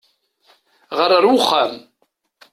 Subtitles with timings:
[0.97, 1.73] Ɣeṛ ar uxxam!